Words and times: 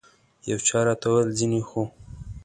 یو 0.49 0.59
چا 0.67 0.79
راته 0.87 1.05
وویل 1.09 1.29
ځینې 1.39 1.59
خو. 1.69 1.81